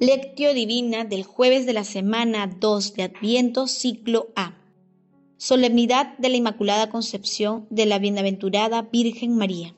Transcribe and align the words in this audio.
Lectio 0.00 0.54
Divina 0.54 1.04
del 1.04 1.22
jueves 1.22 1.66
de 1.66 1.72
la 1.72 1.84
semana 1.84 2.48
2 2.48 2.94
de 2.94 3.04
Adviento, 3.04 3.68
ciclo 3.68 4.32
A. 4.34 4.58
Solemnidad 5.36 6.18
de 6.18 6.30
la 6.30 6.36
Inmaculada 6.36 6.90
Concepción 6.90 7.68
de 7.70 7.86
la 7.86 8.00
Bienaventurada 8.00 8.82
Virgen 8.82 9.36
María. 9.36 9.72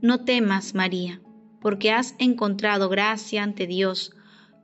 No 0.00 0.24
temas, 0.24 0.74
María, 0.74 1.20
porque 1.60 1.92
has 1.92 2.14
encontrado 2.18 2.88
gracia 2.88 3.42
ante 3.42 3.66
Dios. 3.66 4.12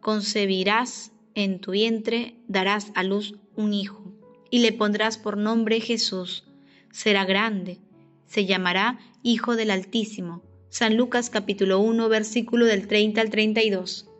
Concebirás 0.00 1.12
en 1.34 1.60
tu 1.60 1.72
vientre, 1.72 2.38
darás 2.48 2.90
a 2.94 3.02
luz 3.02 3.34
un 3.54 3.74
hijo, 3.74 4.14
y 4.50 4.60
le 4.60 4.72
pondrás 4.72 5.18
por 5.18 5.36
nombre 5.36 5.80
Jesús. 5.80 6.44
Será 6.90 7.26
grande, 7.26 7.80
se 8.24 8.46
llamará 8.46 8.98
Hijo 9.22 9.56
del 9.56 9.70
Altísimo 9.70 10.42
San 10.74 10.96
Lucas 10.96 11.30
capítulo 11.30 11.78
1, 11.78 12.08
versículo 12.08 12.66
del 12.66 12.88
30 12.88 13.20
al 13.20 13.30
32. 13.30 14.10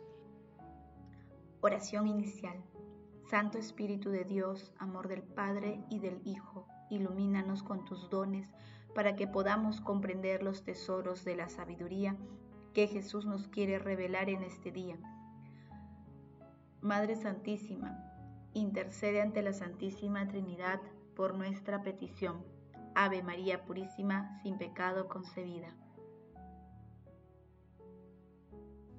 Oración 1.59 2.07
inicial. 2.07 2.55
Santo 3.29 3.57
Espíritu 3.57 4.09
de 4.09 4.23
Dios, 4.23 4.71
amor 4.77 5.09
del 5.09 5.21
Padre 5.21 5.83
y 5.89 5.99
del 5.99 6.21
Hijo, 6.23 6.65
ilumínanos 6.89 7.61
con 7.61 7.83
tus 7.83 8.09
dones 8.09 8.47
para 8.93 9.17
que 9.17 9.27
podamos 9.27 9.81
comprender 9.81 10.43
los 10.43 10.63
tesoros 10.63 11.25
de 11.25 11.35
la 11.35 11.49
sabiduría 11.49 12.15
que 12.73 12.87
Jesús 12.87 13.25
nos 13.25 13.49
quiere 13.49 13.77
revelar 13.77 14.29
en 14.29 14.41
este 14.41 14.71
día. 14.71 14.95
Madre 16.79 17.17
Santísima, 17.17 17.99
intercede 18.53 19.21
ante 19.21 19.41
la 19.41 19.51
Santísima 19.51 20.25
Trinidad 20.29 20.79
por 21.17 21.35
nuestra 21.35 21.83
petición. 21.83 22.45
Ave 22.93 23.23
María 23.23 23.65
Purísima, 23.65 24.39
sin 24.41 24.57
pecado 24.57 25.09
concebida. 25.09 25.75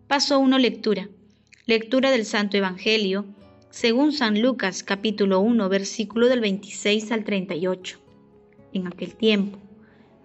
Paso 0.08 0.38
1. 0.38 0.58
Lectura. 0.58 1.08
Lectura 1.66 2.12
del 2.12 2.24
Santo 2.26 2.56
Evangelio, 2.56 3.24
según 3.70 4.12
San 4.12 4.40
Lucas 4.40 4.84
capítulo 4.84 5.40
1, 5.40 5.68
versículo 5.68 6.28
del 6.28 6.38
26 6.38 7.10
al 7.10 7.24
38. 7.24 7.98
En 8.72 8.86
aquel 8.86 9.16
tiempo, 9.16 9.58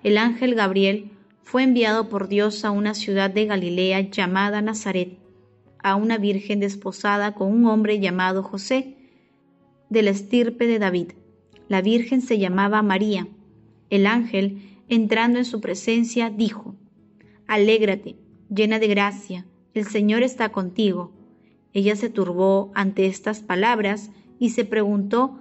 el 0.03 0.19
ángel 0.19 0.53
Gabriel 0.53 1.09
fue 1.41 1.63
enviado 1.63 2.09
por 2.09 2.27
Dios 2.27 2.63
a 2.63 2.69
una 2.69 2.93
ciudad 2.93 3.31
de 3.31 3.47
Galilea 3.47 4.01
llamada 4.11 4.61
Nazaret, 4.61 5.17
a 5.79 5.95
una 5.95 6.19
virgen 6.19 6.59
desposada 6.59 7.33
con 7.33 7.51
un 7.51 7.65
hombre 7.65 7.99
llamado 7.99 8.43
José, 8.43 8.95
de 9.89 10.03
la 10.03 10.11
estirpe 10.11 10.67
de 10.67 10.77
David. 10.77 11.13
La 11.69 11.81
virgen 11.81 12.21
se 12.21 12.37
llamaba 12.37 12.83
María. 12.83 13.27
El 13.89 14.05
ángel, 14.05 14.61
entrando 14.89 15.39
en 15.39 15.45
su 15.45 15.59
presencia, 15.59 16.29
dijo, 16.29 16.75
Alégrate, 17.47 18.15
llena 18.47 18.77
de 18.77 18.87
gracia 18.87 19.47
el 19.73 19.87
Señor 19.87 20.23
está 20.23 20.49
contigo. 20.49 21.11
Ella 21.73 21.95
se 21.95 22.09
turbó 22.09 22.71
ante 22.73 23.05
estas 23.05 23.39
palabras 23.39 24.11
y 24.39 24.49
se 24.49 24.65
preguntó, 24.65 25.39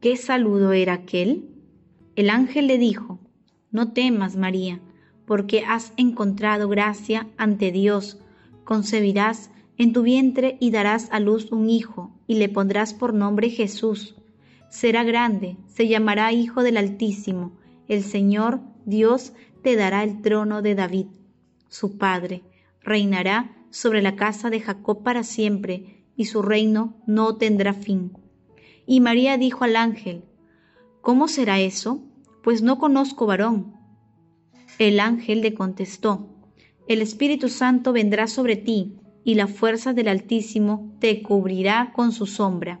¿qué 0.00 0.16
saludo 0.16 0.72
era 0.72 0.94
aquel? 0.94 1.48
El 2.16 2.30
ángel 2.30 2.66
le 2.66 2.78
dijo, 2.78 3.20
No 3.70 3.92
temas, 3.92 4.36
María, 4.36 4.80
porque 5.26 5.64
has 5.64 5.92
encontrado 5.96 6.68
gracia 6.68 7.28
ante 7.36 7.70
Dios. 7.70 8.18
Concebirás 8.64 9.50
en 9.76 9.92
tu 9.92 10.02
vientre 10.02 10.56
y 10.58 10.72
darás 10.72 11.08
a 11.12 11.20
luz 11.20 11.52
un 11.52 11.70
hijo, 11.70 12.10
y 12.26 12.34
le 12.34 12.48
pondrás 12.48 12.94
por 12.94 13.14
nombre 13.14 13.50
Jesús. 13.50 14.16
Será 14.68 15.04
grande, 15.04 15.56
se 15.68 15.86
llamará 15.86 16.32
Hijo 16.32 16.62
del 16.62 16.76
Altísimo. 16.76 17.52
El 17.86 18.02
Señor, 18.02 18.60
Dios, 18.84 19.32
te 19.62 19.76
dará 19.76 20.02
el 20.02 20.20
trono 20.20 20.60
de 20.62 20.74
David, 20.74 21.06
su 21.68 21.96
padre. 21.96 22.42
Reinará 22.82 23.56
sobre 23.70 24.02
la 24.02 24.16
casa 24.16 24.50
de 24.50 24.60
Jacob 24.60 25.02
para 25.02 25.22
siempre, 25.22 26.04
y 26.16 26.24
su 26.24 26.42
reino 26.42 26.96
no 27.06 27.36
tendrá 27.36 27.72
fin. 27.74 28.12
Y 28.86 29.00
María 29.00 29.38
dijo 29.38 29.64
al 29.64 29.76
ángel, 29.76 30.24
¿Cómo 31.00 31.28
será 31.28 31.60
eso? 31.60 32.02
Pues 32.42 32.62
no 32.62 32.78
conozco 32.78 33.26
varón. 33.26 33.74
El 34.78 35.00
ángel 35.00 35.40
le 35.42 35.54
contestó, 35.54 36.28
El 36.86 37.02
Espíritu 37.02 37.48
Santo 37.48 37.92
vendrá 37.92 38.26
sobre 38.26 38.56
ti, 38.56 38.98
y 39.24 39.34
la 39.34 39.46
fuerza 39.46 39.92
del 39.92 40.08
Altísimo 40.08 40.96
te 41.00 41.22
cubrirá 41.22 41.92
con 41.94 42.12
su 42.12 42.26
sombra. 42.26 42.80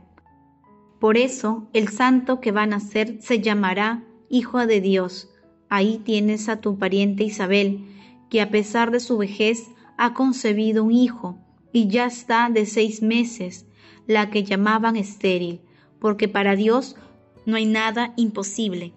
Por 0.98 1.16
eso 1.16 1.68
el 1.72 1.88
santo 1.88 2.40
que 2.40 2.52
va 2.52 2.62
a 2.62 2.66
nacer 2.66 3.18
se 3.20 3.40
llamará 3.40 4.04
Hijo 4.30 4.66
de 4.66 4.80
Dios. 4.80 5.30
Ahí 5.68 6.00
tienes 6.04 6.48
a 6.48 6.60
tu 6.60 6.78
pariente 6.78 7.24
Isabel, 7.24 7.84
que 8.30 8.40
a 8.40 8.50
pesar 8.50 8.90
de 8.90 9.00
su 9.00 9.18
vejez 9.18 9.68
ha 9.98 10.14
concebido 10.14 10.84
un 10.84 10.92
hijo 10.92 11.38
y 11.72 11.88
ya 11.88 12.06
está 12.06 12.48
de 12.50 12.64
seis 12.64 13.02
meses, 13.02 13.66
la 14.06 14.30
que 14.30 14.44
llamaban 14.44 14.96
estéril, 14.96 15.60
porque 16.00 16.28
para 16.28 16.56
Dios 16.56 16.96
no 17.44 17.56
hay 17.56 17.66
nada 17.66 18.14
imposible. 18.16 18.94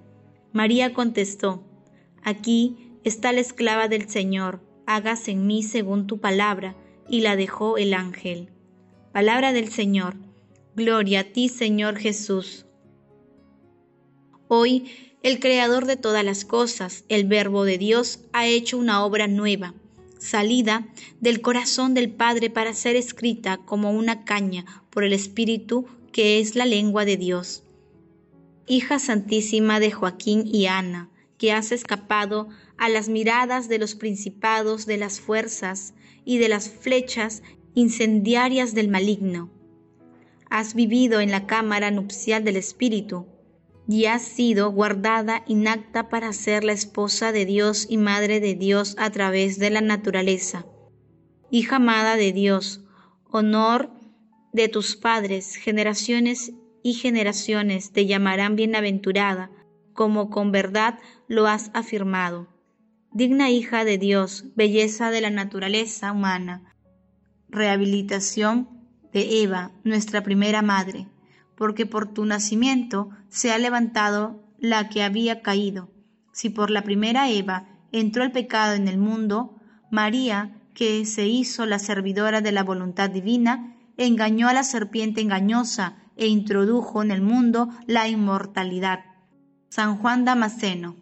María 0.54 0.94
contestó, 0.94 1.64
Aquí 2.24 2.94
está 3.04 3.34
la 3.34 3.42
esclava 3.42 3.88
del 3.88 4.08
Señor, 4.08 4.62
hágase 4.86 5.32
en 5.32 5.48
mí 5.48 5.64
según 5.64 6.06
tu 6.06 6.20
palabra, 6.20 6.76
y 7.10 7.22
la 7.22 7.36
dejó 7.36 7.78
el 7.78 7.94
ángel. 7.94 8.50
Palabra 9.12 9.54
del 9.54 9.70
Señor, 9.70 10.16
gloria 10.76 11.22
a 11.22 11.24
ti 11.24 11.50
Señor 11.50 11.98
Jesús. 11.98 12.68
Hoy 14.48 14.86
el 15.24 15.40
Creador 15.40 15.88
de 15.88 15.98
todas 15.98 16.24
las 16.24 16.46
cosas, 16.46 17.06
el 17.10 17.26
Verbo 17.28 17.64
de 17.64 17.78
Dios, 17.78 18.20
ha 18.34 18.48
hecho 18.48 18.78
una 18.78 19.04
obra 19.04 19.28
nueva 19.28 19.74
salida 20.22 20.88
del 21.20 21.42
corazón 21.42 21.96
del 21.96 22.12
Padre 22.12 22.52
para 22.52 22.74
ser 22.74 22.96
escrita 22.96 23.58
como 23.58 23.92
una 23.92 24.24
caña 24.24 24.66
por 24.92 25.04
el 25.04 25.14
Espíritu 25.14 25.88
que 26.12 26.40
es 26.40 26.56
la 26.56 26.66
lengua 26.66 27.06
de 27.06 27.18
Dios. 27.18 27.64
Hija 28.68 29.00
Santísima 29.00 29.80
de 29.80 29.92
Joaquín 29.92 30.44
y 30.46 30.68
Ana, 30.68 31.10
que 31.40 31.52
has 31.52 31.72
escapado 31.72 32.50
a 32.78 32.88
las 32.88 33.10
miradas 33.10 33.68
de 33.68 33.80
los 33.80 33.96
principados 33.96 34.86
de 34.86 34.98
las 34.98 35.20
fuerzas 35.20 35.96
y 36.24 36.38
de 36.38 36.50
las 36.50 36.70
flechas 36.70 37.42
incendiarias 37.74 38.76
del 38.76 38.90
maligno. 38.90 39.50
Has 40.52 40.76
vivido 40.76 41.20
en 41.20 41.32
la 41.32 41.48
cámara 41.48 41.90
nupcial 41.90 42.44
del 42.44 42.58
Espíritu 42.58 43.26
y 43.92 44.06
has 44.06 44.22
sido 44.22 44.72
guardada 44.72 45.44
inacta 45.48 46.08
para 46.08 46.32
ser 46.32 46.64
la 46.64 46.72
esposa 46.72 47.34
de 47.34 47.46
Dios 47.46 47.86
y 47.90 47.98
madre 47.98 48.40
de 48.40 48.56
Dios 48.56 48.96
a 48.98 49.10
través 49.10 49.60
de 49.60 49.70
la 49.70 49.82
naturaleza. 49.82 50.66
Hija 51.50 51.76
amada 51.76 52.16
de 52.16 52.32
Dios, 52.32 52.86
honor 53.30 53.92
de 54.54 54.70
tus 54.70 54.96
padres, 54.96 55.56
generaciones 55.56 56.54
y 56.82 56.94
generaciones 56.94 57.92
te 57.92 58.06
llamarán 58.06 58.56
bienaventurada, 58.56 59.52
como 59.92 60.30
con 60.30 60.54
verdad 60.54 60.98
lo 61.28 61.48
has 61.48 61.70
afirmado. 61.74 62.48
Digna 63.12 63.50
hija 63.50 63.84
de 63.84 63.98
Dios, 63.98 64.46
belleza 64.56 65.12
de 65.12 65.20
la 65.20 65.32
naturaleza 65.32 66.14
humana, 66.14 66.78
rehabilitación 67.50 68.70
de 69.12 69.44
Eva, 69.44 69.74
nuestra 69.84 70.24
primera 70.24 70.62
madre 70.62 71.10
porque 71.62 71.86
por 71.86 72.08
tu 72.12 72.26
nacimiento 72.26 73.12
se 73.30 73.52
ha 73.52 73.60
levantado 73.60 74.42
la 74.58 74.90
que 74.90 75.04
había 75.04 75.44
caído. 75.44 75.92
Si 76.32 76.50
por 76.50 76.72
la 76.72 76.82
primera 76.82 77.30
Eva 77.30 77.68
entró 77.92 78.24
el 78.24 78.32
pecado 78.32 78.74
en 78.74 78.88
el 78.88 78.98
mundo, 78.98 79.60
María, 79.92 80.60
que 80.74 81.06
se 81.06 81.28
hizo 81.28 81.68
la 81.68 81.78
servidora 81.78 82.42
de 82.42 82.52
la 82.52 82.64
voluntad 82.64 83.12
divina, 83.12 83.78
engañó 83.96 84.48
a 84.48 84.54
la 84.54 84.64
serpiente 84.64 85.22
engañosa 85.22 85.98
e 86.18 86.26
introdujo 86.26 87.04
en 87.04 87.12
el 87.12 87.22
mundo 87.22 87.70
la 87.86 88.08
inmortalidad. 88.08 89.02
San 89.70 90.00
Juan 90.00 90.26
Damasceno. 90.26 90.96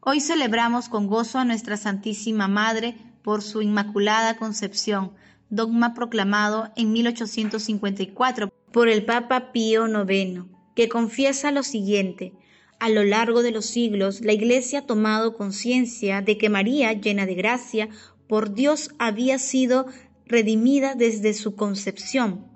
Hoy 0.00 0.20
celebramos 0.20 0.90
con 0.90 1.06
gozo 1.06 1.38
a 1.38 1.46
nuestra 1.46 1.78
Santísima 1.78 2.46
Madre 2.46 2.94
por 3.22 3.40
su 3.40 3.62
Inmaculada 3.62 4.36
Concepción, 4.36 5.12
dogma 5.48 5.94
proclamado 5.94 6.70
en 6.76 6.92
1854 6.92 8.52
por 8.76 8.90
el 8.90 9.06
Papa 9.06 9.52
Pío 9.52 9.86
IX, 9.86 10.44
que 10.74 10.90
confiesa 10.90 11.50
lo 11.50 11.62
siguiente. 11.62 12.34
A 12.78 12.90
lo 12.90 13.04
largo 13.04 13.42
de 13.42 13.50
los 13.50 13.64
siglos, 13.64 14.20
la 14.20 14.34
Iglesia 14.34 14.80
ha 14.80 14.86
tomado 14.86 15.34
conciencia 15.34 16.20
de 16.20 16.36
que 16.36 16.50
María, 16.50 16.92
llena 16.92 17.24
de 17.24 17.34
gracia, 17.36 17.88
por 18.28 18.52
Dios 18.52 18.90
había 18.98 19.38
sido 19.38 19.86
redimida 20.26 20.94
desde 20.94 21.32
su 21.32 21.54
concepción. 21.56 22.48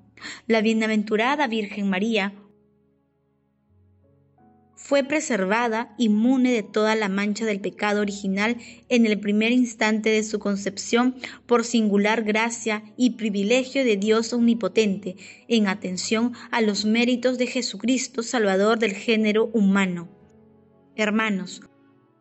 La 0.46 0.60
bienaventurada 0.60 1.46
Virgen 1.46 1.88
María 1.88 2.34
fue 4.82 5.04
preservada 5.04 5.94
inmune 5.98 6.52
de 6.52 6.62
toda 6.62 6.96
la 6.96 7.08
mancha 7.08 7.44
del 7.44 7.60
pecado 7.60 8.00
original 8.00 8.56
en 8.88 9.04
el 9.06 9.20
primer 9.20 9.52
instante 9.52 10.08
de 10.08 10.24
su 10.24 10.38
concepción 10.38 11.14
por 11.46 11.64
singular 11.64 12.24
gracia 12.24 12.82
y 12.96 13.10
privilegio 13.10 13.84
de 13.84 13.96
Dios 13.96 14.32
omnipotente, 14.32 15.16
en 15.48 15.68
atención 15.68 16.32
a 16.50 16.62
los 16.62 16.86
méritos 16.86 17.36
de 17.36 17.46
Jesucristo, 17.46 18.22
Salvador 18.22 18.78
del 18.78 18.94
género 18.94 19.50
humano. 19.52 20.08
Hermanos, 20.96 21.60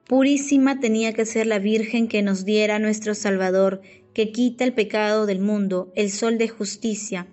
purísima 0.06 0.80
tenía 0.80 1.14
que 1.14 1.26
ser 1.26 1.48
la 1.48 1.60
Virgen 1.60 2.08
que 2.08 2.22
nos 2.22 2.44
diera 2.44 2.78
nuestro 2.78 3.16
Salvador, 3.16 3.82
que 4.14 4.32
quita 4.32 4.66
el 4.66 4.74
pecado 4.74 5.26
del 5.26 5.40
mundo, 5.40 5.92
el 5.96 6.12
sol 6.12 6.38
de 6.38 6.50
justicia. 6.50 7.26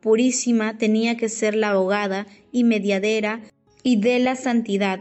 Purísima 0.00 0.78
tenía 0.78 1.16
que 1.16 1.28
ser 1.28 1.56
la 1.56 1.70
abogada 1.70 2.28
y 2.52 2.62
mediadera 2.62 3.42
y 3.82 3.96
de 3.96 4.18
la 4.18 4.36
santidad. 4.36 5.00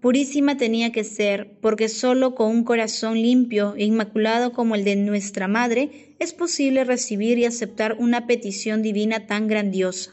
Purísima 0.00 0.58
tenía 0.58 0.92
que 0.92 1.02
ser, 1.02 1.56
porque 1.62 1.88
solo 1.88 2.34
con 2.34 2.50
un 2.50 2.64
corazón 2.64 3.14
limpio 3.14 3.74
e 3.76 3.84
inmaculado 3.84 4.52
como 4.52 4.74
el 4.74 4.84
de 4.84 4.96
nuestra 4.96 5.48
Madre 5.48 6.14
es 6.18 6.34
posible 6.34 6.84
recibir 6.84 7.38
y 7.38 7.46
aceptar 7.46 7.96
una 7.98 8.26
petición 8.26 8.82
divina 8.82 9.26
tan 9.26 9.48
grandiosa. 9.48 10.12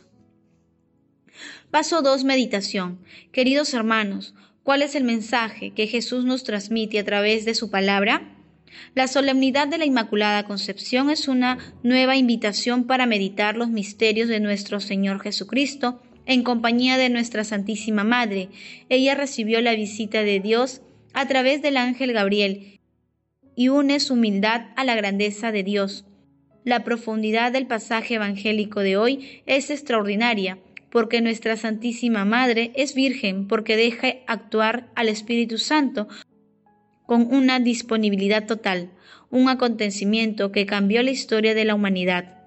Paso 1.71 2.01
2. 2.01 2.24
Meditación. 2.24 3.00
Queridos 3.31 3.74
hermanos, 3.74 4.33
¿cuál 4.63 4.81
es 4.81 4.95
el 4.95 5.03
mensaje 5.03 5.71
que 5.71 5.88
Jesús 5.88 6.24
nos 6.24 6.44
transmite 6.44 7.00
a 7.00 7.06
través 7.06 7.44
de 7.44 7.53
su 7.53 7.69
palabra? 7.69 8.38
La 8.95 9.07
solemnidad 9.07 9.68
de 9.68 9.77
la 9.77 9.86
Inmaculada 9.86 10.45
Concepción 10.45 11.09
es 11.09 11.27
una 11.27 11.57
nueva 11.83 12.15
invitación 12.15 12.86
para 12.86 13.06
meditar 13.06 13.57
los 13.57 13.69
misterios 13.69 14.30
de 14.30 14.39
nuestro 14.39 14.80
Señor 14.80 15.19
Jesucristo 15.19 16.01
en 16.25 16.44
compañía 16.44 16.97
de 16.97 17.09
nuestra 17.09 17.44
Santísima 17.44 18.03
Madre. 18.03 18.50
Ella 18.89 19.15
recibió 19.15 19.62
la 19.62 19.75
visita 19.75 20.23
de 20.23 20.39
Dios 20.39 20.81
a 21.13 21.27
través 21.27 21.62
del 21.62 21.77
ángel 21.77 22.13
Gabriel 22.13 22.79
y 23.56 23.69
une 23.69 24.00
su 24.00 24.13
humildad 24.13 24.68
a 24.75 24.83
la 24.83 24.95
grandeza 24.95 25.51
de 25.51 25.63
Dios. 25.63 26.06
La 26.63 26.83
profundidad 26.83 27.51
del 27.51 27.68
pasaje 27.68 28.15
evangélico 28.15 28.81
de 28.81 28.97
hoy 28.97 29.41
es 29.45 29.69
extraordinaria, 29.69 30.59
porque 30.89 31.21
nuestra 31.21 31.57
Santísima 31.57 32.25
Madre 32.25 32.71
es 32.75 32.94
virgen, 32.94 33.47
porque 33.47 33.75
deja 33.75 34.15
actuar 34.27 34.89
al 34.95 35.09
Espíritu 35.09 35.57
Santo 35.57 36.07
con 37.06 37.33
una 37.33 37.59
disponibilidad 37.59 38.45
total, 38.45 38.91
un 39.31 39.50
acontecimiento 39.50 40.51
que 40.51 40.65
cambió 40.65 41.01
la 41.03 41.12
historia 41.12 41.53
de 41.56 41.65
la 41.65 41.75
humanidad. 41.75 42.40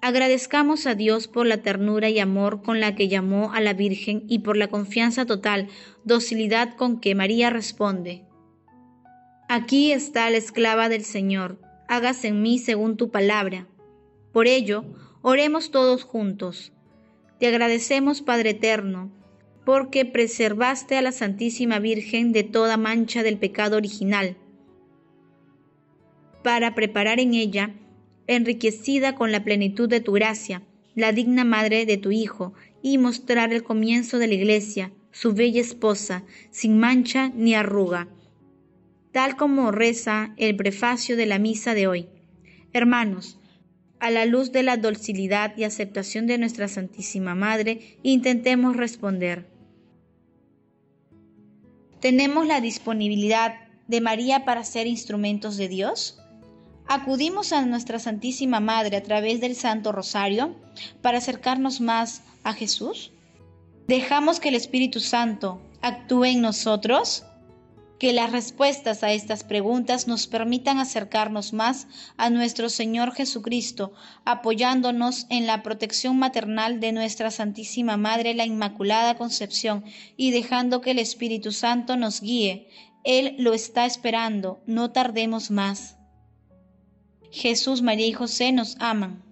Agradezcamos 0.00 0.86
a 0.86 0.94
Dios 0.94 1.26
por 1.26 1.46
la 1.46 1.58
ternura 1.58 2.08
y 2.08 2.20
amor 2.20 2.62
con 2.62 2.78
la 2.78 2.94
que 2.94 3.08
llamó 3.08 3.52
a 3.52 3.60
la 3.60 3.72
Virgen 3.72 4.22
y 4.28 4.40
por 4.40 4.56
la 4.56 4.68
confianza 4.68 5.26
total, 5.26 5.68
docilidad 6.04 6.76
con 6.76 7.00
que 7.00 7.16
María 7.16 7.50
responde. 7.50 8.24
Aquí 9.48 9.90
está 9.90 10.30
la 10.30 10.36
esclava 10.36 10.88
del 10.88 11.04
Señor, 11.04 11.60
hágase 11.88 12.28
en 12.28 12.42
mí 12.42 12.58
según 12.58 12.96
tu 12.96 13.10
palabra. 13.10 13.66
Por 14.32 14.46
ello, 14.46 14.84
oremos 15.20 15.72
todos 15.72 16.04
juntos. 16.04 16.72
Te 17.40 17.48
agradecemos, 17.48 18.22
Padre 18.22 18.50
Eterno, 18.50 19.10
porque 19.64 20.04
preservaste 20.04 20.96
a 20.96 21.02
la 21.02 21.12
Santísima 21.12 21.80
Virgen 21.80 22.32
de 22.32 22.44
toda 22.44 22.76
mancha 22.76 23.24
del 23.24 23.36
pecado 23.36 23.76
original, 23.76 24.36
para 26.44 26.76
preparar 26.76 27.18
en 27.18 27.34
ella 27.34 27.74
enriquecida 28.28 29.16
con 29.16 29.32
la 29.32 29.42
plenitud 29.42 29.88
de 29.88 30.00
tu 30.00 30.12
gracia, 30.12 30.62
la 30.94 31.12
digna 31.12 31.44
madre 31.44 31.86
de 31.86 31.96
tu 31.96 32.12
Hijo, 32.12 32.52
y 32.82 32.98
mostrar 32.98 33.52
el 33.52 33.64
comienzo 33.64 34.18
de 34.18 34.28
la 34.28 34.34
Iglesia, 34.34 34.92
su 35.10 35.32
bella 35.32 35.60
esposa, 35.60 36.22
sin 36.50 36.78
mancha 36.78 37.32
ni 37.34 37.54
arruga, 37.54 38.08
tal 39.10 39.36
como 39.36 39.72
reza 39.72 40.34
el 40.36 40.54
prefacio 40.54 41.16
de 41.16 41.26
la 41.26 41.38
misa 41.38 41.74
de 41.74 41.88
hoy. 41.88 42.08
Hermanos, 42.72 43.40
a 43.98 44.10
la 44.10 44.26
luz 44.26 44.52
de 44.52 44.62
la 44.62 44.76
docilidad 44.76 45.56
y 45.56 45.64
aceptación 45.64 46.26
de 46.26 46.38
nuestra 46.38 46.68
Santísima 46.68 47.34
Madre, 47.34 47.98
intentemos 48.02 48.76
responder. 48.76 49.46
¿Tenemos 52.00 52.46
la 52.46 52.60
disponibilidad 52.60 53.54
de 53.88 54.00
María 54.00 54.44
para 54.44 54.62
ser 54.62 54.86
instrumentos 54.86 55.56
de 55.56 55.68
Dios? 55.68 56.20
Acudimos 56.88 57.52
a 57.52 57.64
nuestra 57.66 57.98
Santísima 57.98 58.60
Madre 58.60 58.96
a 58.96 59.02
través 59.02 59.40
del 59.40 59.54
Santo 59.54 59.92
Rosario 59.92 60.56
para 61.02 61.18
acercarnos 61.18 61.80
más 61.80 62.22
a 62.42 62.54
Jesús? 62.54 63.12
¿Dejamos 63.86 64.40
que 64.40 64.48
el 64.48 64.54
Espíritu 64.54 65.00
Santo 65.00 65.60
actúe 65.82 66.24
en 66.24 66.40
nosotros? 66.40 67.24
Que 67.98 68.12
las 68.12 68.30
respuestas 68.30 69.02
a 69.02 69.12
estas 69.12 69.44
preguntas 69.44 70.06
nos 70.06 70.28
permitan 70.28 70.78
acercarnos 70.78 71.52
más 71.52 71.88
a 72.16 72.30
nuestro 72.30 72.68
Señor 72.68 73.12
Jesucristo, 73.12 73.92
apoyándonos 74.24 75.26
en 75.30 75.46
la 75.46 75.62
protección 75.62 76.16
maternal 76.16 76.80
de 76.80 76.92
nuestra 76.92 77.30
Santísima 77.30 77.96
Madre, 77.96 78.34
la 78.34 78.46
Inmaculada 78.46 79.16
Concepción, 79.16 79.84
y 80.16 80.30
dejando 80.30 80.80
que 80.80 80.92
el 80.92 81.00
Espíritu 81.00 81.50
Santo 81.50 81.96
nos 81.96 82.20
guíe. 82.20 82.68
Él 83.02 83.34
lo 83.38 83.52
está 83.52 83.84
esperando, 83.84 84.60
no 84.66 84.92
tardemos 84.92 85.50
más. 85.50 85.97
Jesús, 87.30 87.82
María 87.82 88.06
y 88.06 88.12
José 88.12 88.52
nos 88.52 88.76
aman. 88.80 89.22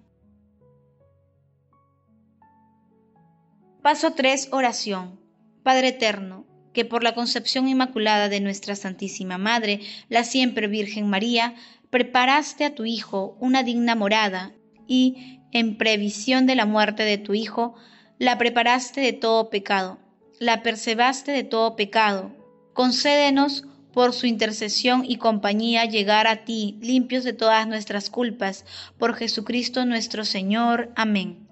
Paso 3.81 4.11
3. 4.11 4.49
Oración. 4.51 5.19
Padre 5.63 5.89
Eterno, 5.89 6.45
que 6.73 6.85
por 6.85 7.03
la 7.03 7.15
concepción 7.15 7.67
inmaculada 7.67 8.29
de 8.29 8.39
nuestra 8.39 8.75
Santísima 8.75 9.37
Madre, 9.37 9.79
la 10.09 10.23
siempre 10.23 10.67
Virgen 10.67 11.09
María, 11.09 11.55
preparaste 11.89 12.65
a 12.65 12.75
tu 12.75 12.85
Hijo 12.85 13.37
una 13.39 13.63
digna 13.63 13.95
morada 13.95 14.53
y, 14.87 15.39
en 15.51 15.77
previsión 15.77 16.45
de 16.45 16.55
la 16.55 16.65
muerte 16.65 17.03
de 17.03 17.17
tu 17.17 17.33
Hijo, 17.33 17.75
la 18.19 18.37
preparaste 18.37 19.01
de 19.01 19.13
todo 19.13 19.49
pecado, 19.49 19.99
la 20.39 20.63
percebaste 20.63 21.31
de 21.31 21.43
todo 21.43 21.75
pecado. 21.75 22.35
Concédenos 22.73 23.65
por 23.97 24.13
su 24.13 24.27
intercesión 24.27 25.03
y 25.07 25.17
compañía 25.17 25.85
llegar 25.85 26.27
a 26.27 26.45
ti, 26.45 26.77
limpios 26.81 27.23
de 27.23 27.33
todas 27.33 27.67
nuestras 27.67 28.11
culpas, 28.11 28.63
por 28.99 29.15
Jesucristo 29.15 29.85
nuestro 29.85 30.23
Señor. 30.23 30.91
Amén. 30.95 31.47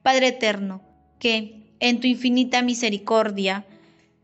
Padre 0.00 0.28
eterno, 0.28 0.80
que, 1.18 1.74
en 1.80 1.98
tu 1.98 2.06
infinita 2.06 2.62
misericordia, 2.62 3.66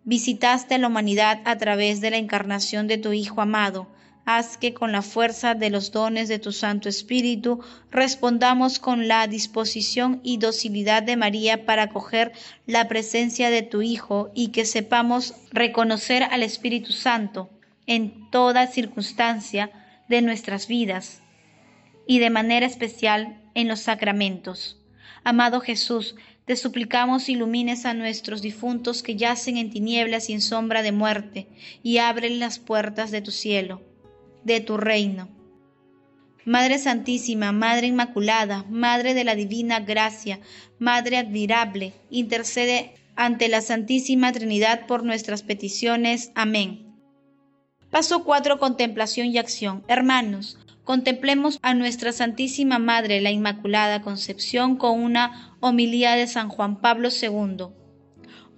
visitaste 0.04 0.76
a 0.76 0.78
la 0.78 0.86
humanidad 0.86 1.40
a 1.46 1.58
través 1.58 2.00
de 2.00 2.12
la 2.12 2.18
encarnación 2.18 2.86
de 2.86 2.96
tu 2.96 3.12
Hijo 3.12 3.40
amado, 3.40 3.88
haz 4.30 4.58
que 4.58 4.74
con 4.74 4.92
la 4.92 5.00
fuerza 5.00 5.54
de 5.54 5.70
los 5.70 5.90
dones 5.90 6.28
de 6.28 6.38
tu 6.38 6.52
Santo 6.52 6.90
Espíritu 6.90 7.64
respondamos 7.90 8.78
con 8.78 9.08
la 9.08 9.26
disposición 9.26 10.20
y 10.22 10.36
docilidad 10.36 11.02
de 11.02 11.16
María 11.16 11.64
para 11.64 11.84
acoger 11.84 12.32
la 12.66 12.88
presencia 12.88 13.48
de 13.48 13.62
tu 13.62 13.80
Hijo 13.80 14.30
y 14.34 14.48
que 14.48 14.66
sepamos 14.66 15.32
reconocer 15.50 16.24
al 16.24 16.42
Espíritu 16.42 16.92
Santo 16.92 17.48
en 17.86 18.30
toda 18.30 18.66
circunstancia 18.66 19.70
de 20.10 20.20
nuestras 20.20 20.68
vidas 20.68 21.22
y 22.06 22.18
de 22.18 22.28
manera 22.28 22.66
especial 22.66 23.40
en 23.54 23.66
los 23.66 23.80
sacramentos. 23.80 24.76
Amado 25.24 25.60
Jesús, 25.60 26.16
te 26.44 26.56
suplicamos 26.56 27.30
ilumines 27.30 27.86
a 27.86 27.94
nuestros 27.94 28.42
difuntos 28.42 29.02
que 29.02 29.16
yacen 29.16 29.56
en 29.56 29.70
tinieblas 29.70 30.28
y 30.28 30.34
en 30.34 30.42
sombra 30.42 30.82
de 30.82 30.92
muerte, 30.92 31.48
y 31.82 31.96
abren 31.96 32.38
las 32.40 32.58
puertas 32.58 33.10
de 33.10 33.22
tu 33.22 33.30
cielo 33.30 33.80
de 34.44 34.60
tu 34.60 34.76
reino. 34.76 35.28
Madre 36.44 36.78
Santísima, 36.78 37.52
Madre 37.52 37.88
Inmaculada, 37.88 38.64
Madre 38.70 39.12
de 39.12 39.24
la 39.24 39.34
Divina 39.34 39.80
Gracia, 39.80 40.40
Madre 40.78 41.18
admirable, 41.18 41.92
intercede 42.10 42.94
ante 43.16 43.48
la 43.48 43.60
Santísima 43.60 44.32
Trinidad 44.32 44.86
por 44.86 45.04
nuestras 45.04 45.42
peticiones. 45.42 46.30
Amén. 46.34 46.94
Paso 47.90 48.24
4. 48.24 48.58
Contemplación 48.58 49.26
y 49.26 49.38
acción. 49.38 49.84
Hermanos, 49.88 50.58
contemplemos 50.84 51.58
a 51.62 51.74
nuestra 51.74 52.12
Santísima 52.12 52.78
Madre, 52.78 53.20
la 53.20 53.30
Inmaculada 53.30 54.02
Concepción, 54.02 54.76
con 54.76 55.00
una 55.00 55.56
homilía 55.60 56.14
de 56.14 56.26
San 56.26 56.48
Juan 56.48 56.80
Pablo 56.80 57.08
II. 57.10 57.66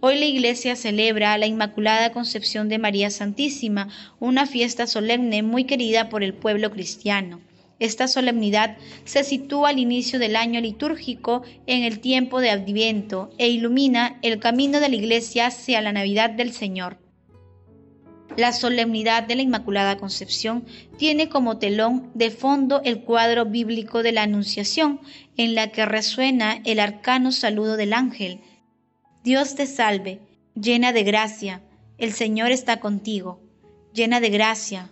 Hoy 0.03 0.19
la 0.19 0.25
Iglesia 0.25 0.77
celebra 0.77 1.37
la 1.37 1.47
Inmaculada 1.47 2.11
Concepción 2.11 2.71
de 2.71 2.79
María 2.79 3.11
Santísima, 3.11 3.89
una 4.19 4.47
fiesta 4.47 4.87
solemne 4.87 5.43
muy 5.43 5.65
querida 5.65 6.09
por 6.09 6.23
el 6.23 6.33
pueblo 6.33 6.71
cristiano. 6.71 7.43
Esta 7.81 8.09
solemnidad 8.09 8.79
se 9.05 9.25
sitúa 9.25 9.69
al 9.69 9.79
inicio 9.79 10.19
del 10.19 10.37
año 10.37 10.59
litúrgico 10.59 11.43
en 11.67 11.83
el 11.83 12.01
tiempo 12.01 12.41
de 12.41 12.49
Adviento 12.49 13.29
e 13.37 13.49
ilumina 13.49 14.19
el 14.23 14.39
camino 14.39 14.81
de 14.81 14.89
la 14.89 14.97
Iglesia 14.97 15.49
hacia 15.49 15.83
la 15.83 15.93
Navidad 15.93 16.31
del 16.31 16.53
Señor. 16.55 16.97
La 18.39 18.55
solemnidad 18.55 19.25
de 19.25 19.35
la 19.35 19.43
Inmaculada 19.43 19.99
Concepción 19.99 20.65
tiene 20.97 21.29
como 21.29 21.59
telón 21.59 22.11
de 22.15 22.31
fondo 22.31 22.81
el 22.85 23.03
cuadro 23.03 23.45
bíblico 23.45 24.03
de 24.03 24.13
la 24.13 24.23
Anunciación, 24.23 25.01
en 25.37 25.55
la 25.55 25.73
que 25.73 25.85
resuena 25.85 26.63
el 26.65 26.81
arcano 26.81 27.33
saludo 27.33 27.77
del 27.77 27.93
ángel, 27.93 28.41
Dios 29.23 29.55
te 29.55 29.67
salve, 29.67 30.19
llena 30.55 30.95
de 30.95 31.03
gracia, 31.03 31.61
el 31.99 32.13
Señor 32.13 32.53
está 32.53 32.81
contigo, 32.81 33.39
llena 33.93 34.19
de 34.19 34.31
gracia. 34.31 34.89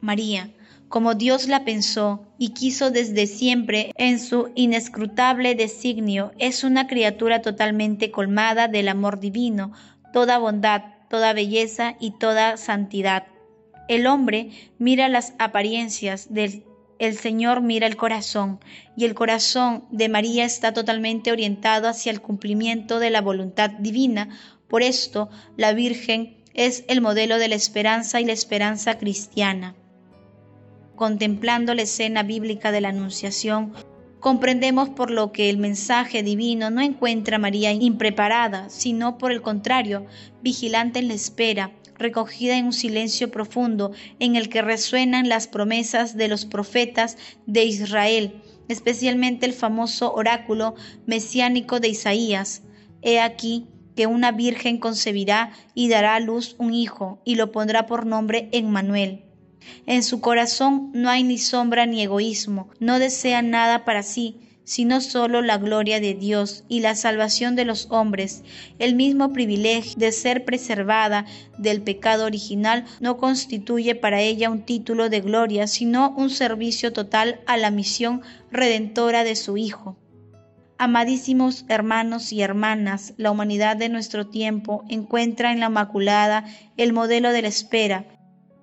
María, 0.00 0.50
como 0.88 1.14
Dios 1.14 1.46
la 1.46 1.64
pensó 1.64 2.26
y 2.38 2.54
quiso 2.54 2.90
desde 2.90 3.28
siempre 3.28 3.92
en 3.96 4.18
su 4.18 4.50
inescrutable 4.56 5.54
designio, 5.54 6.32
es 6.38 6.64
una 6.64 6.88
criatura 6.88 7.40
totalmente 7.40 8.10
colmada 8.10 8.66
del 8.66 8.88
amor 8.88 9.20
divino, 9.20 9.72
toda 10.12 10.38
bondad, 10.38 10.82
toda 11.08 11.32
belleza 11.32 11.94
y 12.00 12.18
toda 12.18 12.56
santidad. 12.56 13.28
El 13.88 14.08
hombre 14.08 14.50
mira 14.78 15.08
las 15.08 15.34
apariencias 15.38 16.34
del 16.34 16.64
el 17.02 17.18
Señor 17.18 17.62
mira 17.62 17.88
el 17.88 17.96
corazón 17.96 18.60
y 18.96 19.06
el 19.06 19.14
corazón 19.14 19.84
de 19.90 20.08
María 20.08 20.44
está 20.44 20.72
totalmente 20.72 21.32
orientado 21.32 21.88
hacia 21.88 22.12
el 22.12 22.20
cumplimiento 22.20 23.00
de 23.00 23.10
la 23.10 23.20
voluntad 23.20 23.70
divina. 23.70 24.28
Por 24.68 24.84
esto, 24.84 25.28
la 25.56 25.72
Virgen 25.72 26.36
es 26.54 26.84
el 26.86 27.00
modelo 27.00 27.38
de 27.38 27.48
la 27.48 27.56
esperanza 27.56 28.20
y 28.20 28.24
la 28.24 28.32
esperanza 28.32 28.98
cristiana. 28.98 29.74
Contemplando 30.94 31.74
la 31.74 31.82
escena 31.82 32.22
bíblica 32.22 32.70
de 32.70 32.82
la 32.82 32.90
Anunciación, 32.90 33.72
comprendemos 34.20 34.90
por 34.90 35.10
lo 35.10 35.32
que 35.32 35.50
el 35.50 35.58
mensaje 35.58 36.22
divino 36.22 36.70
no 36.70 36.82
encuentra 36.82 37.34
a 37.34 37.40
María 37.40 37.72
impreparada, 37.72 38.70
sino 38.70 39.18
por 39.18 39.32
el 39.32 39.42
contrario, 39.42 40.06
vigilante 40.40 41.00
en 41.00 41.08
la 41.08 41.14
espera, 41.14 41.72
recogida 42.02 42.58
en 42.58 42.66
un 42.66 42.72
silencio 42.72 43.30
profundo 43.30 43.92
en 44.18 44.36
el 44.36 44.48
que 44.48 44.60
resuenan 44.60 45.28
las 45.28 45.46
promesas 45.46 46.16
de 46.16 46.28
los 46.28 46.44
profetas 46.44 47.16
de 47.46 47.64
Israel, 47.64 48.42
especialmente 48.68 49.46
el 49.46 49.52
famoso 49.52 50.12
oráculo 50.12 50.74
mesiánico 51.06 51.80
de 51.80 51.88
Isaías. 51.88 52.62
He 53.00 53.20
aquí 53.20 53.68
que 53.96 54.06
una 54.06 54.32
virgen 54.32 54.78
concebirá 54.78 55.52
y 55.74 55.88
dará 55.88 56.14
a 56.14 56.20
luz 56.20 56.56
un 56.58 56.74
hijo, 56.74 57.20
y 57.24 57.34
lo 57.34 57.52
pondrá 57.52 57.86
por 57.86 58.06
nombre 58.06 58.48
Emmanuel. 58.52 59.24
En 59.86 60.02
su 60.02 60.20
corazón 60.20 60.90
no 60.92 61.08
hay 61.08 61.22
ni 61.22 61.38
sombra 61.38 61.86
ni 61.86 62.02
egoísmo, 62.02 62.70
no 62.80 62.98
desea 62.98 63.42
nada 63.42 63.84
para 63.84 64.02
sí, 64.02 64.40
sino 64.72 65.02
solo 65.02 65.42
la 65.42 65.58
gloria 65.58 66.00
de 66.00 66.14
Dios 66.14 66.64
y 66.66 66.80
la 66.80 66.94
salvación 66.94 67.56
de 67.56 67.66
los 67.66 67.88
hombres. 67.90 68.42
El 68.78 68.94
mismo 68.94 69.30
privilegio 69.30 69.92
de 69.98 70.12
ser 70.12 70.46
preservada 70.46 71.26
del 71.58 71.82
pecado 71.82 72.24
original 72.24 72.86
no 72.98 73.18
constituye 73.18 73.94
para 73.94 74.22
ella 74.22 74.48
un 74.48 74.62
título 74.62 75.10
de 75.10 75.20
gloria, 75.20 75.66
sino 75.66 76.14
un 76.16 76.30
servicio 76.30 76.90
total 76.90 77.42
a 77.46 77.58
la 77.58 77.70
misión 77.70 78.22
redentora 78.50 79.24
de 79.24 79.36
su 79.36 79.58
Hijo. 79.58 79.98
Amadísimos 80.78 81.66
hermanos 81.68 82.32
y 82.32 82.40
hermanas, 82.40 83.12
la 83.18 83.30
humanidad 83.30 83.76
de 83.76 83.90
nuestro 83.90 84.28
tiempo 84.28 84.84
encuentra 84.88 85.52
en 85.52 85.60
la 85.60 85.66
Inmaculada 85.66 86.46
el 86.78 86.94
modelo 86.94 87.30
de 87.30 87.42
la 87.42 87.48
espera 87.48 88.06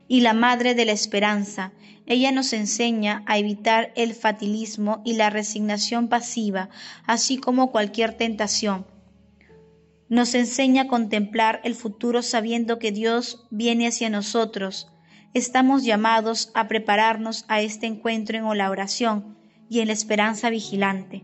y 0.10 0.22
la 0.22 0.34
madre 0.34 0.76
de 0.76 0.84
la 0.84 0.92
esperanza, 0.92 1.72
ella 2.06 2.32
nos 2.32 2.52
enseña 2.52 3.24
a 3.28 3.38
evitar 3.38 3.94
el 3.96 4.16
fatilismo 4.16 5.02
y 5.06 5.14
la 5.14 5.30
resignación 5.30 6.10
pasiva, 6.10 6.70
así 7.06 7.38
como 7.38 7.72
cualquier 7.72 8.18
tentación. 8.18 8.88
Nos 10.10 10.34
enseña 10.34 10.82
a 10.82 10.88
contemplar 10.88 11.62
el 11.64 11.76
futuro 11.76 12.24
sabiendo 12.24 12.80
que 12.80 12.92
Dios 12.92 13.48
viene 13.52 13.88
hacia 13.88 14.10
nosotros. 14.10 14.92
Estamos 15.36 15.84
llamados 15.84 16.52
a 16.56 16.68
prepararnos 16.68 17.46
a 17.48 17.62
este 17.62 17.86
encuentro 17.86 18.36
en 18.40 18.58
la 18.58 18.72
oración 18.72 19.38
y 19.70 19.82
en 19.82 19.88
la 19.88 19.94
esperanza 19.94 20.50
vigilante. 20.50 21.24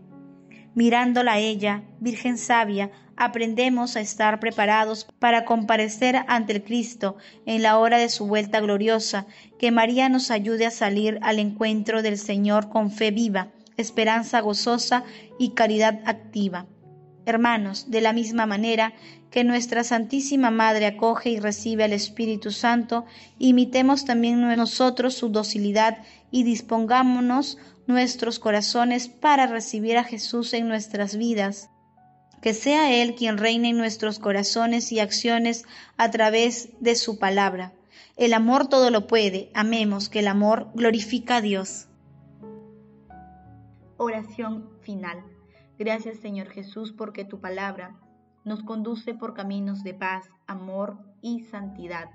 Mirándola 0.76 1.32
a 1.32 1.38
ella, 1.40 1.82
Virgen 1.98 2.38
sabia, 2.38 2.92
aprendemos 3.16 3.96
a 3.96 4.00
estar 4.00 4.40
preparados 4.40 5.06
para 5.18 5.44
comparecer 5.44 6.24
ante 6.28 6.52
el 6.54 6.62
Cristo 6.62 7.16
en 7.46 7.62
la 7.62 7.78
hora 7.78 7.98
de 7.98 8.08
su 8.08 8.26
vuelta 8.26 8.60
gloriosa, 8.60 9.26
que 9.58 9.70
María 9.70 10.08
nos 10.08 10.30
ayude 10.30 10.66
a 10.66 10.70
salir 10.70 11.18
al 11.22 11.38
encuentro 11.38 12.02
del 12.02 12.18
Señor 12.18 12.68
con 12.68 12.90
fe 12.90 13.10
viva, 13.10 13.52
esperanza 13.76 14.40
gozosa 14.40 15.04
y 15.38 15.50
caridad 15.50 16.00
activa. 16.04 16.66
Hermanos, 17.24 17.90
de 17.90 18.00
la 18.00 18.12
misma 18.12 18.46
manera 18.46 18.92
que 19.30 19.42
nuestra 19.42 19.82
Santísima 19.82 20.50
Madre 20.50 20.86
acoge 20.86 21.30
y 21.30 21.40
recibe 21.40 21.84
al 21.84 21.92
Espíritu 21.92 22.52
Santo, 22.52 23.04
imitemos 23.38 24.04
también 24.04 24.40
nosotros 24.56 25.14
su 25.14 25.30
docilidad 25.30 25.98
y 26.30 26.44
dispongámonos 26.44 27.58
nuestros 27.86 28.38
corazones 28.38 29.08
para 29.08 29.46
recibir 29.46 29.98
a 29.98 30.04
Jesús 30.04 30.52
en 30.54 30.68
nuestras 30.68 31.16
vidas. 31.16 31.70
Que 32.46 32.54
sea 32.54 32.94
Él 33.02 33.16
quien 33.16 33.38
reine 33.38 33.70
en 33.70 33.76
nuestros 33.76 34.20
corazones 34.20 34.92
y 34.92 35.00
acciones 35.00 35.64
a 35.96 36.12
través 36.12 36.68
de 36.78 36.94
su 36.94 37.18
palabra. 37.18 37.72
El 38.16 38.32
amor 38.34 38.68
todo 38.68 38.92
lo 38.92 39.08
puede. 39.08 39.50
Amemos 39.52 40.08
que 40.08 40.20
el 40.20 40.28
amor 40.28 40.68
glorifica 40.72 41.38
a 41.38 41.40
Dios. 41.40 41.88
Oración 43.96 44.70
final. 44.80 45.24
Gracias 45.76 46.20
Señor 46.20 46.46
Jesús 46.50 46.92
porque 46.92 47.24
tu 47.24 47.40
palabra 47.40 47.96
nos 48.44 48.62
conduce 48.62 49.12
por 49.12 49.34
caminos 49.34 49.82
de 49.82 49.94
paz, 49.94 50.30
amor 50.46 50.98
y 51.22 51.40
santidad. 51.40 52.10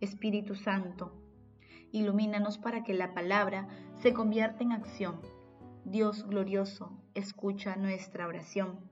Espíritu 0.00 0.56
Santo, 0.56 1.14
ilumínanos 1.92 2.58
para 2.58 2.82
que 2.82 2.94
la 2.94 3.14
palabra 3.14 3.68
se 4.02 4.12
convierta 4.12 4.64
en 4.64 4.72
acción. 4.72 5.20
Dios 5.84 6.26
glorioso, 6.26 6.98
escucha 7.14 7.76
nuestra 7.76 8.26
oración. 8.26 8.91